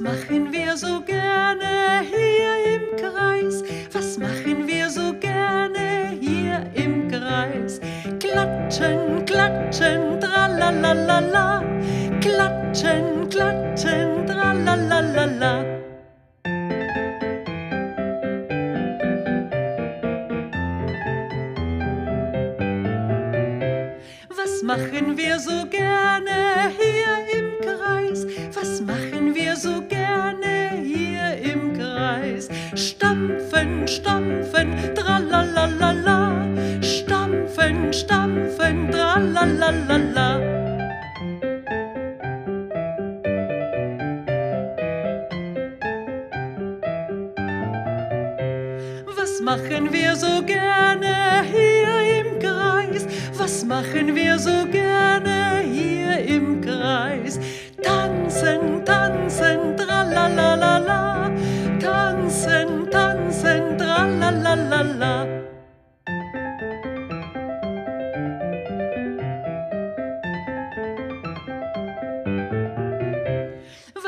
machen 0.00 0.52
wir 0.52 0.76
so 0.76 1.00
gerne 1.00 2.02
hier 2.02 2.76
im 2.76 2.96
Kreis? 2.96 3.62
Was 3.92 4.18
machen 4.18 4.66
wir 4.66 4.90
so 4.90 5.14
gerne 5.18 6.10
hier 6.20 6.64
im 6.74 7.08
Kreis? 7.08 7.80
Klatschen, 8.20 9.24
klatschen, 9.24 10.20
tralalala. 10.20 11.62
Klatschen, 12.20 13.28
klatschen, 13.28 14.26
tralalala. 14.26 15.64
Was 24.28 24.62
machen 24.62 25.16
wir 25.16 25.38
so 25.38 25.66
gerne 25.70 26.70
hier 26.78 27.35
tralalala. 39.86 40.40
Was 49.16 49.40
machen 49.40 49.92
wir 49.92 50.16
so 50.16 50.42
gerne 50.42 51.44
hier 51.52 52.20
im 52.20 52.38
Kreis? 52.38 53.06
Was 53.36 53.64
machen 53.64 54.14
wir 54.14 54.38
so 54.38 54.66
gerne 54.70 55.62
hier 55.62 56.18
im 56.18 56.60
Kreis? 56.60 57.38
Tanzen, 57.82 58.84
tanzen, 58.84 59.05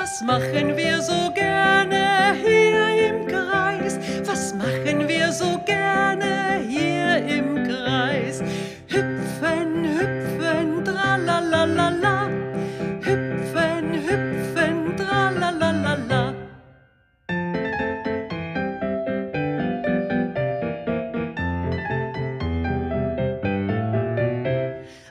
Was 0.00 0.22
machen 0.22 0.76
wir 0.76 1.02
so 1.02 1.32
gerne 1.34 2.32
hier 2.44 3.08
im 3.08 3.26
Kreis? 3.26 3.98
Was 4.24 4.54
machen 4.54 5.08
wir 5.08 5.32
so 5.32 5.58
gerne 5.66 6.60
hier 6.68 7.16
im 7.26 7.64
Kreis? 7.66 8.40
Hüpfen, 8.86 9.84
hüpfen, 9.98 10.84
tralalala. 10.84 12.28
Hüpfen, 13.00 13.94
hüpfen, 14.06 14.96
tralalala. 14.96 16.34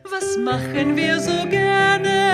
Was 0.10 0.38
machen 0.38 0.96
wir 0.96 1.20
so 1.20 1.46
gerne 1.50 2.27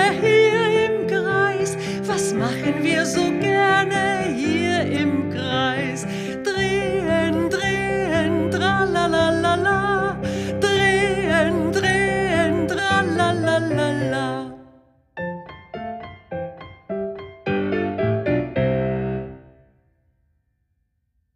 la 13.76 13.90
la. 14.10 14.63